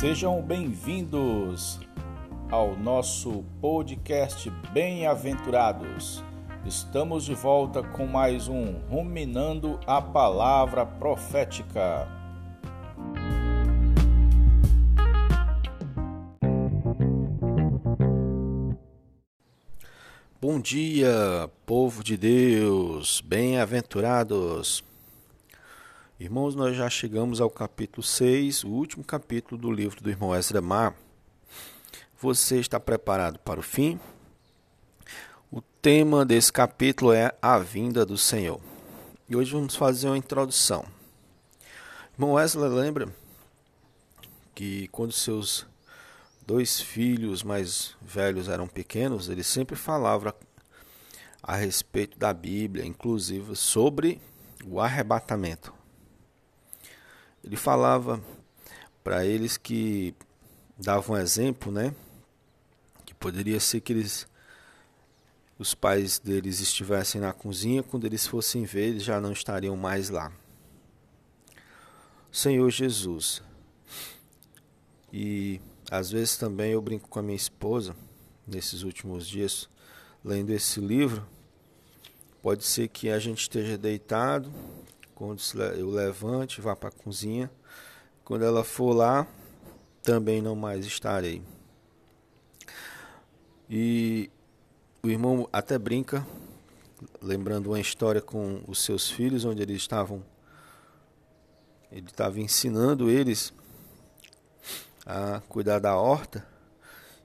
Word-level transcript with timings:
Sejam 0.00 0.40
bem-vindos 0.40 1.78
ao 2.50 2.74
nosso 2.74 3.44
podcast 3.60 4.48
Bem-aventurados. 4.72 6.24
Estamos 6.64 7.26
de 7.26 7.34
volta 7.34 7.82
com 7.82 8.06
mais 8.06 8.48
um 8.48 8.78
Ruminando 8.88 9.78
a 9.86 10.00
Palavra 10.00 10.86
Profética. 10.86 12.08
Bom 20.40 20.58
dia, 20.58 21.50
povo 21.66 22.02
de 22.02 22.16
Deus, 22.16 23.20
bem-aventurados. 23.20 24.82
Irmãos, 26.20 26.54
nós 26.54 26.76
já 26.76 26.90
chegamos 26.90 27.40
ao 27.40 27.48
capítulo 27.48 28.02
6, 28.02 28.64
o 28.64 28.68
último 28.68 29.02
capítulo 29.02 29.58
do 29.58 29.72
livro 29.72 30.02
do 30.02 30.10
irmão 30.10 30.36
Ezra 30.36 30.60
Mar. 30.60 30.94
Você 32.20 32.60
está 32.60 32.78
preparado 32.78 33.38
para 33.38 33.58
o 33.58 33.62
fim? 33.62 33.98
O 35.50 35.62
tema 35.62 36.22
desse 36.26 36.52
capítulo 36.52 37.10
é 37.10 37.32
a 37.40 37.58
vinda 37.58 38.04
do 38.04 38.18
Senhor. 38.18 38.60
E 39.30 39.34
hoje 39.34 39.52
vamos 39.52 39.74
fazer 39.74 40.08
uma 40.08 40.18
introdução. 40.18 40.84
Irmão 42.12 42.32
Wesley 42.32 42.68
lembra 42.68 43.08
que 44.54 44.88
quando 44.88 45.12
seus 45.12 45.66
dois 46.46 46.82
filhos 46.82 47.42
mais 47.42 47.96
velhos 48.02 48.46
eram 48.46 48.68
pequenos, 48.68 49.30
ele 49.30 49.42
sempre 49.42 49.74
falava 49.74 50.36
a 51.42 51.56
respeito 51.56 52.18
da 52.18 52.34
Bíblia, 52.34 52.84
inclusive 52.84 53.56
sobre 53.56 54.20
o 54.66 54.80
arrebatamento. 54.80 55.79
Ele 57.42 57.56
falava 57.56 58.22
para 59.02 59.24
eles 59.24 59.56
que 59.56 60.14
dava 60.78 61.12
um 61.12 61.16
exemplo, 61.16 61.72
né? 61.72 61.94
Que 63.04 63.14
poderia 63.14 63.58
ser 63.60 63.80
que 63.80 63.92
eles 63.92 64.28
os 65.58 65.74
pais 65.74 66.18
deles 66.18 66.58
estivessem 66.58 67.20
na 67.20 67.34
cozinha, 67.34 67.82
quando 67.82 68.06
eles 68.06 68.26
fossem 68.26 68.64
ver, 68.64 68.88
eles 68.88 69.04
já 69.04 69.20
não 69.20 69.30
estariam 69.30 69.76
mais 69.76 70.08
lá. 70.08 70.32
Senhor 72.32 72.70
Jesus. 72.70 73.42
E 75.12 75.60
às 75.90 76.10
vezes 76.10 76.38
também 76.38 76.72
eu 76.72 76.80
brinco 76.80 77.10
com 77.10 77.18
a 77.18 77.22
minha 77.22 77.36
esposa, 77.36 77.94
nesses 78.46 78.82
últimos 78.82 79.26
dias, 79.26 79.68
lendo 80.24 80.50
esse 80.50 80.80
livro. 80.80 81.26
Pode 82.40 82.64
ser 82.64 82.88
que 82.88 83.10
a 83.10 83.18
gente 83.18 83.42
esteja 83.42 83.76
deitado, 83.76 84.50
quando 85.20 85.38
eu 85.78 85.90
levante, 85.90 86.62
vá 86.62 86.74
para 86.74 86.88
a 86.88 86.92
cozinha. 86.92 87.50
Quando 88.24 88.42
ela 88.42 88.64
for 88.64 88.94
lá, 88.94 89.26
também 90.02 90.40
não 90.40 90.56
mais 90.56 90.86
estarei. 90.86 91.42
E 93.68 94.30
o 95.02 95.10
irmão 95.10 95.46
até 95.52 95.78
brinca, 95.78 96.26
lembrando 97.20 97.66
uma 97.66 97.78
história 97.78 98.22
com 98.22 98.62
os 98.66 98.82
seus 98.82 99.10
filhos, 99.10 99.44
onde 99.44 99.60
eles 99.60 99.76
estavam. 99.76 100.24
Ele 101.92 102.06
estava 102.06 102.40
ensinando 102.40 103.10
eles 103.10 103.52
a 105.04 105.42
cuidar 105.50 105.80
da 105.80 105.96
horta. 105.96 106.46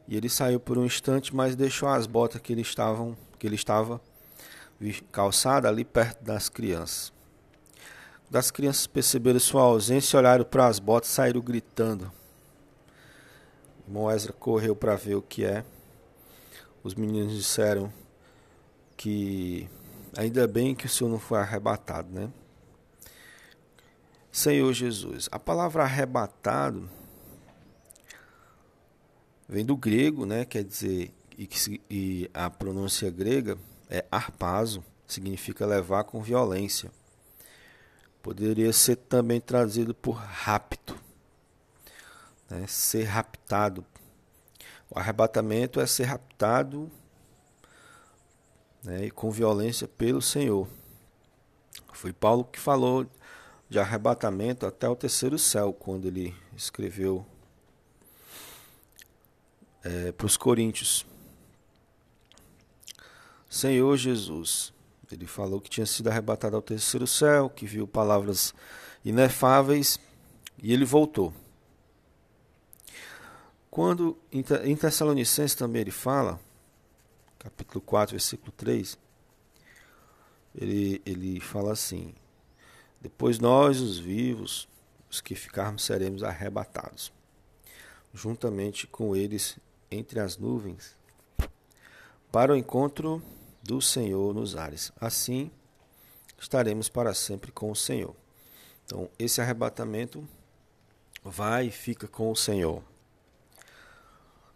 E 0.06 0.18
ele 0.18 0.28
saiu 0.28 0.60
por 0.60 0.78
um 0.78 0.86
instante, 0.86 1.34
mas 1.34 1.56
deixou 1.56 1.88
as 1.88 2.06
botas 2.08 2.42
que 2.42 2.52
ele, 2.52 2.64
que 3.40 3.48
ele 3.48 3.56
estava 3.56 4.02
calçada 5.14 5.70
ali 5.70 5.86
perto 5.86 6.22
das 6.22 6.50
crianças 6.50 7.15
das 8.30 8.52
crianças 8.52 8.88
perceberam 8.88 9.40
sua 9.40 9.62
ausência, 9.62 10.18
olharam 10.18 10.44
para 10.44 10.68
as 10.68 10.80
botas 10.80 11.10
e 11.10 11.14
saíram 11.14 11.42
gritando. 11.42 12.12
O 13.88 14.34
correu 14.34 14.76
para 14.76 14.96
ver 14.96 15.16
o 15.16 15.22
que 15.22 15.46
é. 15.46 15.64
Os 16.84 16.96
meninos 16.96 17.34
disseram 17.34 17.92
que 18.98 19.70
ainda 20.18 20.48
bem 20.48 20.74
que 20.74 20.86
o 20.86 20.90
Senhor 20.90 21.10
não 21.10 21.20
foi 21.20 21.40
arrebatado, 21.40 22.10
né? 22.12 22.32
Senhor 24.32 24.74
Jesus. 24.74 25.30
A 25.32 25.40
palavra 25.40 25.84
arrebatado 25.84 26.90
vem 29.48 29.64
do 29.64 29.78
grego, 29.78 30.26
né? 30.26 30.46
Quer 30.46 30.64
dizer, 30.64 31.14
e, 31.38 31.48
e 31.90 32.32
a 32.34 32.50
pronúncia 32.50 33.10
grega 33.10 33.58
é 33.90 34.04
arpazo, 34.12 34.84
significa 35.08 35.66
levar 35.66 36.04
com 36.06 36.22
violência. 36.22 36.92
Poderia 38.26 38.74
ser 38.74 38.96
também 38.96 39.40
trazido 39.40 39.94
por 39.94 40.14
rapto, 40.16 41.00
né? 42.50 42.66
ser 42.66 43.04
raptado. 43.04 43.86
O 44.90 44.98
arrebatamento 44.98 45.80
é 45.80 45.86
ser 45.86 46.06
raptado 46.06 46.90
né? 48.84 49.06
e 49.06 49.12
com 49.12 49.30
violência 49.30 49.88
pelo 49.88 50.24
Senhor. 50.24 50.68
Foi 51.94 52.12
Paulo 52.12 52.44
que 52.44 52.60
falou 52.60 53.06
de 53.70 53.78
arrebatamento 53.78 54.66
até 54.66 54.90
o 54.90 54.96
terceiro 54.96 55.38
céu, 55.38 55.72
quando 55.72 56.08
ele 56.08 56.36
escreveu 56.58 57.24
é, 59.84 60.12
para 60.12 60.26
os 60.26 60.36
Coríntios. 60.36 61.06
Senhor 63.48 63.96
Jesus, 63.96 64.74
ele 65.12 65.28
falou 65.28 65.62
que 65.62 65.70
tinha 65.70 65.86
sido 65.86 66.10
arrebatado 66.10 66.56
ao 66.56 66.62
terceiro 66.62 67.06
céu, 67.06 67.50
que 67.50 67.66
viu 67.66 67.88
palavras 67.88 68.54
inefáveis 69.04 70.00
e 70.62 70.74
ele 70.74 70.86
voltou. 70.86 71.34
Quando 73.70 74.18
em 74.32 74.76
Tessalonicenses 74.76 75.54
também 75.54 75.82
ele 75.82 75.92
fala, 75.92 76.40
capítulo 77.38 77.82
4, 77.82 78.14
versículo 78.14 78.52
3, 78.54 78.98
ele, 80.56 81.02
ele 81.06 81.40
fala 81.42 81.74
assim: 81.74 82.14
Depois 83.02 83.38
nós, 83.38 83.82
os 83.82 84.00
vivos, 84.00 84.68
os 85.10 85.20
que 85.20 85.36
ficarmos, 85.36 85.84
seremos 85.84 86.24
arrebatados, 86.24 87.12
juntamente 88.14 88.88
com 88.88 89.16
eles 89.16 89.58
entre 89.92 90.20
as 90.22 90.38
nuvens, 90.38 90.96
para 92.32 92.54
o 92.54 92.56
encontro 92.56 93.22
do 93.66 93.82
Senhor 93.82 94.34
nos 94.34 94.56
ares. 94.56 94.92
Assim 95.02 95.52
estaremos 96.38 96.88
para 96.88 97.14
sempre 97.14 97.52
com 97.52 97.72
o 97.72 97.76
Senhor. 97.76 98.16
Então, 98.86 99.10
esse 99.18 99.42
arrebatamento 99.42 100.28
vai 101.24 101.68
e 101.68 101.72
fica 101.72 102.08
com 102.08 102.32
o 102.32 102.36
Senhor. 102.36 102.84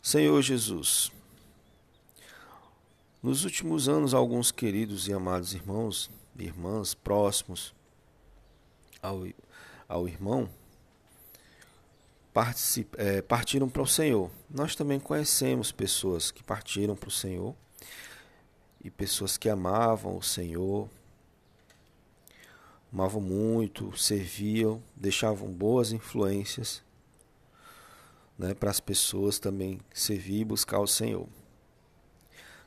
Senhor 0.02 0.40
Jesus, 0.42 1.12
nos 3.22 3.44
últimos 3.44 3.90
anos, 3.90 4.14
alguns 4.14 4.52
queridos 4.52 5.08
e 5.08 5.14
amados 5.14 5.54
irmãos 5.54 6.12
e 6.38 6.44
irmãs 6.44 6.94
próximos 6.94 7.74
ao, 9.02 9.24
ao 9.88 10.08
irmão 10.08 10.50
é, 12.96 13.22
partiram 13.24 13.68
para 13.68 13.82
o 13.82 13.88
Senhor. 13.88 14.30
Nós 14.50 14.76
também 14.76 15.00
conhecemos 15.00 15.72
pessoas 15.72 16.30
que 16.30 16.44
partiram 16.44 16.96
para 16.96 17.10
o 17.10 17.12
Senhor 17.12 17.56
e 18.84 18.90
pessoas 18.90 19.38
que 19.38 19.50
amavam 19.50 20.18
o 20.18 20.24
Senhor, 20.24 20.90
amavam 22.92 23.22
muito, 23.22 23.96
serviam, 23.98 24.82
deixavam 24.96 25.50
boas 25.50 25.92
influências 25.92 26.82
né, 28.38 28.54
para 28.54 28.70
as 28.70 28.80
pessoas 28.80 29.38
também 29.38 29.82
servir 29.94 30.40
e 30.40 30.46
buscar 30.46 30.80
o 30.80 30.88
Senhor. 30.88 31.28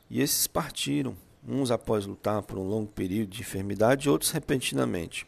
E 0.09 0.21
esses 0.21 0.45
partiram, 0.45 1.17
uns 1.47 1.71
após 1.71 2.05
lutar 2.05 2.43
por 2.43 2.59
um 2.59 2.67
longo 2.67 2.91
período 2.91 3.29
de 3.29 3.41
enfermidade, 3.41 4.07
outros 4.07 4.29
repentinamente. 4.29 5.25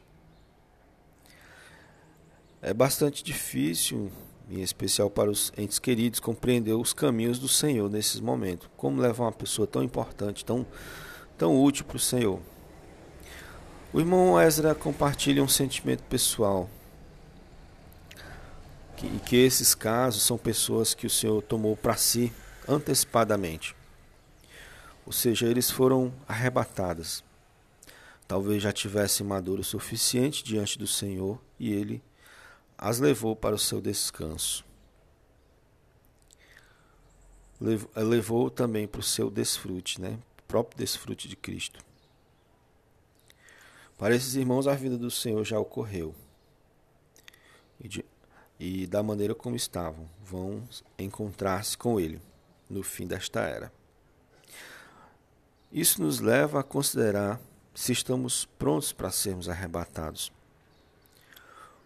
É 2.61 2.73
bastante 2.73 3.23
difícil 3.23 4.11
em 4.49 4.61
especial 4.61 5.09
para 5.09 5.29
os 5.29 5.51
entes 5.57 5.79
queridos, 5.79 6.19
compreender 6.19 6.73
os 6.73 6.93
caminhos 6.93 7.39
do 7.39 7.47
Senhor 7.47 7.89
nesses 7.89 8.19
momentos. 8.19 8.69
Como 8.77 9.01
levar 9.01 9.25
uma 9.25 9.31
pessoa 9.31 9.67
tão 9.67 9.83
importante, 9.83 10.45
tão, 10.45 10.65
tão 11.37 11.61
útil 11.61 11.85
para 11.85 11.97
o 11.97 11.99
Senhor. 11.99 12.39
O 13.91 13.99
irmão 13.99 14.39
Ezra 14.39 14.75
compartilha 14.75 15.43
um 15.43 15.47
sentimento 15.47 16.03
pessoal. 16.03 16.69
Que, 18.97 19.19
que 19.19 19.35
esses 19.35 19.73
casos 19.73 20.23
são 20.23 20.37
pessoas 20.37 20.93
que 20.93 21.07
o 21.07 21.09
Senhor 21.09 21.41
tomou 21.41 21.75
para 21.75 21.95
si 21.95 22.31
antecipadamente. 22.67 23.75
Ou 25.05 25.11
seja, 25.11 25.47
eles 25.47 25.69
foram 25.69 26.13
arrebatados. 26.27 27.23
Talvez 28.27 28.63
já 28.63 28.71
tivessem 28.71 29.25
maduro 29.25 29.61
o 29.61 29.65
suficiente 29.65 30.43
diante 30.43 30.79
do 30.79 30.87
Senhor 30.87 31.39
e 31.59 31.71
ele 31.71 32.01
as 32.77 32.99
levou 32.99 33.35
para 33.35 33.55
o 33.55 33.59
seu 33.59 33.81
descanso. 33.81 34.65
Levou, 37.59 37.89
levou 37.95 38.49
também 38.49 38.87
para 38.87 38.99
o 38.99 39.03
seu 39.03 39.29
desfrute, 39.29 40.01
né? 40.01 40.19
O 40.39 40.43
próprio 40.43 40.77
desfrute 40.77 41.27
de 41.27 41.35
Cristo. 41.35 41.83
Para 43.97 44.15
esses 44.15 44.35
irmãos, 44.35 44.67
a 44.67 44.75
vida 44.75 44.97
do 44.97 45.09
Senhor 45.09 45.43
já 45.45 45.57
ocorreu. 45.57 46.13
E 47.79 47.87
de, 47.87 48.05
e 48.59 48.85
da 48.85 49.01
maneira 49.01 49.33
como 49.33 49.55
estavam, 49.55 50.09
vão 50.23 50.67
encontrar-se 50.99 51.77
com 51.77 51.99
Ele 51.99 52.21
no 52.69 52.83
fim 52.83 53.07
desta 53.07 53.41
era. 53.41 53.71
Isso 55.71 56.01
nos 56.01 56.19
leva 56.19 56.59
a 56.59 56.63
considerar 56.63 57.39
se 57.73 57.91
estamos 57.91 58.45
prontos 58.57 58.93
para 58.93 59.11
sermos 59.11 59.49
arrebatados, 59.49 60.31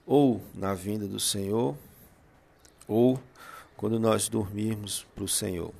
ou 0.09 0.41
na 0.55 0.73
vinda 0.73 1.07
do 1.07 1.19
Senhor, 1.19 1.77
ou 2.87 3.21
quando 3.77 3.99
nós 3.99 4.27
dormirmos 4.27 5.05
para 5.13 5.23
o 5.23 5.27
Senhor. 5.27 5.71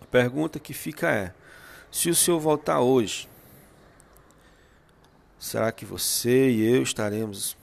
A 0.00 0.04
pergunta 0.04 0.60
que 0.60 0.72
fica 0.72 1.10
é: 1.10 1.34
se 1.90 2.08
o 2.08 2.14
Senhor 2.14 2.38
voltar 2.38 2.78
hoje, 2.78 3.28
será 5.36 5.72
que 5.72 5.84
você 5.84 6.48
e 6.48 6.62
eu 6.62 6.84
estaremos 6.84 7.56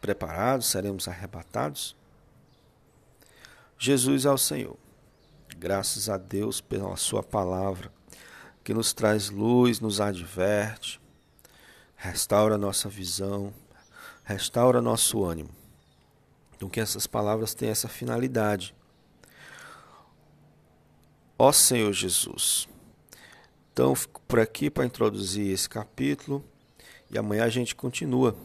preparados, 0.00 0.66
seremos 0.66 1.08
arrebatados? 1.08 1.96
Jesus 3.76 4.24
é 4.24 4.30
o 4.30 4.38
Senhor. 4.38 4.76
Graças 5.58 6.08
a 6.08 6.16
Deus 6.16 6.60
pela 6.60 6.96
Sua 6.96 7.24
palavra, 7.24 7.92
que 8.62 8.72
nos 8.72 8.92
traz 8.92 9.30
luz, 9.30 9.80
nos 9.80 10.00
adverte, 10.00 11.00
restaura 11.96 12.56
nossa 12.56 12.88
visão, 12.88 13.52
restaura 14.30 14.80
nosso 14.80 15.24
ânimo. 15.24 15.50
Então, 16.56 16.68
que 16.68 16.80
essas 16.80 17.06
palavras 17.06 17.54
tenham 17.54 17.72
essa 17.72 17.88
finalidade. 17.88 18.74
Ó 21.38 21.50
Senhor 21.52 21.92
Jesus. 21.92 22.68
Então, 23.72 23.94
fico 23.94 24.20
por 24.28 24.38
aqui 24.38 24.68
para 24.68 24.84
introduzir 24.84 25.52
esse 25.52 25.68
capítulo 25.68 26.44
e 27.10 27.18
amanhã 27.18 27.44
a 27.44 27.48
gente 27.48 27.74
continua. 27.74 28.36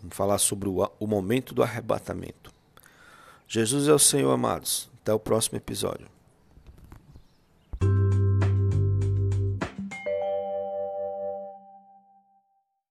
Vamos 0.00 0.16
falar 0.16 0.38
sobre 0.38 0.68
o, 0.68 0.90
o 0.98 1.06
momento 1.06 1.54
do 1.54 1.62
arrebatamento. 1.62 2.52
Jesus 3.46 3.86
é 3.88 3.92
o 3.92 3.98
Senhor, 3.98 4.30
amados. 4.32 4.90
Até 5.00 5.12
o 5.12 5.18
próximo 5.18 5.56
episódio. 5.56 6.08